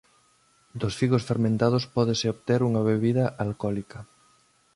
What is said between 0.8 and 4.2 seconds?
Dos figos fermentados pódese obter unha bebida alcohólica.